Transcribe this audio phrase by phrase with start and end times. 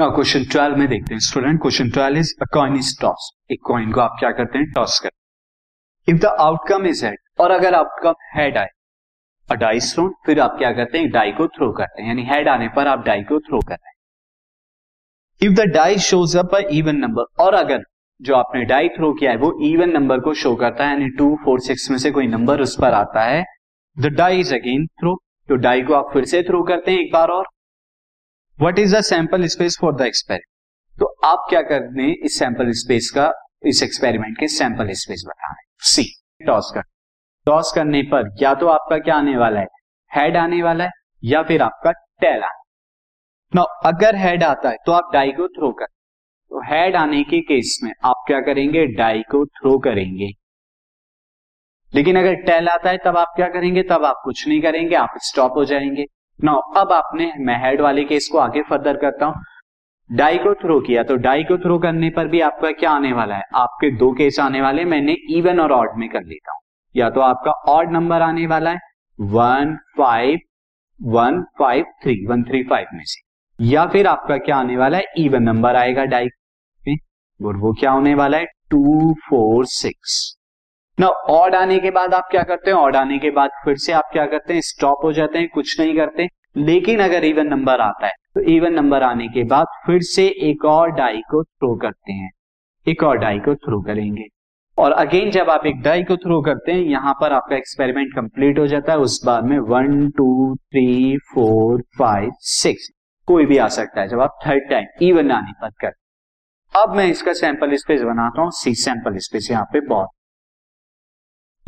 [0.00, 3.58] Now question 12 में देखते हैं student question 12 is a coin is toss एक
[3.64, 4.70] कॉइन को आप क्या करते हैं?
[4.72, 8.68] टॉस करते हैं। If the outcome is head और अगर आउटकम हेड आए
[9.50, 11.10] अ डाइस थ्रोन फिर आप क्या करते हैं?
[11.10, 13.88] डाई को थ्रो करते हैं। यानी हेड आने पर आप डाई को थ्रो कर रहे
[13.88, 13.94] हैं।
[15.42, 17.84] If the die shows up even number और अगर
[18.22, 21.36] जो आपने डाई थ्रो किया है, वो इवन नंबर को शो करता है, यानी टू
[21.44, 23.44] फोर सिक्स में से कोई नंबर उस पर आता है
[23.98, 25.16] the die is again throw
[25.48, 27.44] तो डाई को आप फिर से थ्रो करते हैं एक बार और।
[28.60, 33.10] What is the sample space for the experiment तो आप क्या करने इस सैंपल स्पेस
[33.10, 33.32] का,
[33.66, 36.04] इस एक्सपेरिमेंट के सैंपल स्पेस बताए सी
[36.46, 36.82] टॉस कर.
[37.46, 39.66] टॉस करने पर या तो आपका क्या आने वाला है?
[40.10, 40.90] हेड आने वाला है
[41.24, 42.60] या फिर आपका टेल आने
[43.54, 45.86] ना अगर हेड आता है तो आप डाई को थ्रो कर.
[45.86, 48.86] तो हेड आने के केस में आप क्या करेंगे?
[48.86, 50.30] डाई को थ्रो करेंगे।
[51.94, 53.82] लेकिन अगर टेल आता है तब आप क्या करेंगे?
[53.82, 56.04] तब आप कुछ नहीं करेंगे, आप स्टॉप हो जाएँगे।
[56.44, 59.42] ना अब आपने मैं हेड वाले केस को आगे फर्दर करता हूँ।
[60.10, 63.36] डाई को थ्रो किया तो डाई को थ्रो करने पर भी आपका क्या आने वाला
[63.36, 63.42] है?
[63.54, 66.60] आपके दो केस आने वाले, मैंने इवन और ऑड में कर लेता हूँ।
[66.94, 68.78] या तो आपका ऑड नंबर आने वाला है
[69.18, 70.38] one five
[71.00, 73.20] one five three one three five में से।
[73.58, 76.28] या फिर आपका क्या आने वाला है इवन नंबर आएगा डाई
[76.82, 76.96] में
[77.40, 80.18] और वो क्या होने वाला है टू फोर सिक्स
[81.00, 82.76] ना ऑड आने के बाद आप क्या करते हैं?
[82.78, 84.60] ऑड आने के बाद फिर से आप क्या करते हैं?
[84.60, 86.26] स्टॉप हो जाते हैं, कुछ नहीं करते।
[86.56, 90.64] लेकिन अगर इवन नंबर आता है तो इवन नंबर आने के बाद फिर से एक
[90.64, 92.30] और डाई को थ्रो करते हैं।
[92.86, 94.26] एक और डाई को थ्रो करेंगे।
[94.78, 98.58] और अगेन जब आप एक डाई को थ्रो करते हैं, यहाँ पर आपका एक्सपेरिमेंट कंप्लीट
[98.58, 102.90] हो जाता है। उस बार में one two three four five six
[103.28, 107.06] कोई भी आ सकता है। जब आप थर्ड टाइम इवन आने पर करते अब मैं
[107.08, 110.08] इसका सैंपल स्पेस बनाता हूँ। सी सैंपल स्पेस यहाँ पे बहुत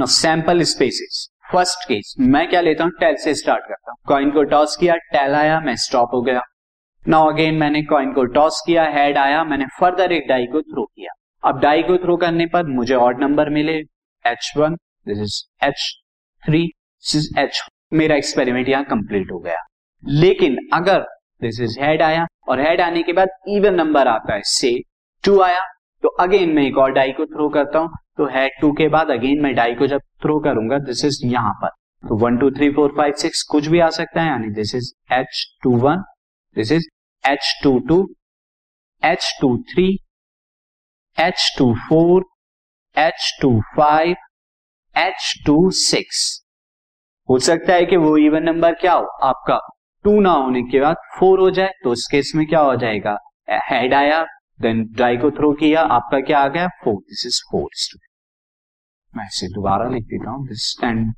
[0.02, 2.92] no sample spaces first case मैं क्या लेता हूँ?
[3.00, 6.40] टेल से स्टार्ट करता हूँ। कॉइन को टॉस किया टेल आया, मैं स्टॉप हो गया।
[7.08, 10.84] नाउ अगेन मैंने कॉइन को टॉस किया हेड आया, मैंने फर्दर एक डाई को थ्रो
[10.84, 11.12] किया।
[11.42, 13.76] अब डाई को थ्रो करने पर मुझे ऑड नंबर मिले।
[14.24, 14.74] H one
[15.06, 15.90] this is H
[16.42, 17.62] three this is H
[17.92, 19.64] मेरा एक्सपेरिमेंट यहाँ कंप्लीट हो गया।
[20.02, 21.00] लेकिन अगर
[21.42, 24.78] दिस इज़ हेड आया, और हेड आने के बाद इवन नंबर आता है से
[25.24, 25.60] टू आया
[26.02, 29.10] तो अगेन मैं एक और डाई को थ्रो करता हूँ। तो है टू के बाद
[29.10, 31.68] अगेन मैं डाई को जब थ्रो करूँगा दिस इज़ यहाँ पर।
[32.04, 34.92] तो one two three four five six कुछ भी आ सकता है, यानी this is
[35.12, 36.02] H two one
[36.56, 36.88] this is
[37.24, 38.06] H two two
[39.02, 39.88] H two three
[41.18, 42.24] H two four
[42.96, 44.14] H two five
[44.94, 46.20] H two six
[47.28, 49.58] हो सकता है कि वो इवन नंबर क्या हो, आपका
[50.04, 53.16] टू ना होने के बाद फोर हो जाए तो उस केस में क्या हो जाएगा?
[53.64, 54.24] हेड आया
[54.62, 56.68] देन ड्राई को थ्रो किया, आपका क्या आ गया?
[56.84, 58.10] Four this is four student
[59.14, 61.12] मैं इसे दोबारा लिख देता हूँ दिस एंड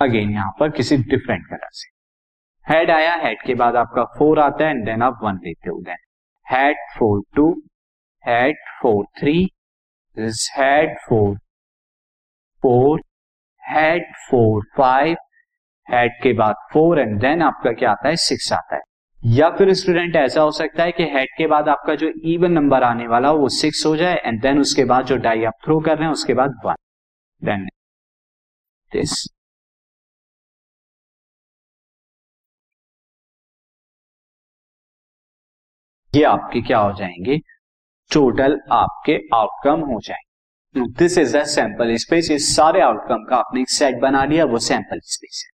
[0.00, 1.88] अगेन यहाँ पर किसी डिफरेंट कलर से।
[2.66, 5.80] हेड आया हेड के बाद आपका फोर आता है एंड देन आप वन लेते हो
[5.86, 5.96] then
[6.46, 7.50] head four two
[8.24, 9.34] head four three
[10.16, 11.36] this head four
[12.62, 13.00] four
[13.62, 15.16] head four five
[15.88, 18.16] head के बाद फोर एंड देन आपका क्या आता है?
[18.16, 18.82] सिक्स आता है।
[19.24, 22.82] या फिर स्टूडेंट ऐसा हो सकता है कि हेड के बाद आपका जो इवन नंबर
[22.82, 25.80] आने वाला हो, वो सिक्स हो जाए एंड देन उसके बाद जो डाई आप थ्रो
[25.80, 26.74] कर रहे हैं, उसके बाद वन
[27.42, 27.66] देन
[28.92, 29.24] दिस
[36.12, 37.36] ये आपके क्या हो जाएँगे?
[38.10, 43.60] टोटल आपके आउटकम हो जाएँगे। This is a sample space इस सारे आउटकम का आपने
[43.62, 45.53] एक सेट बना लिया, वो सैंपल स्पेस है।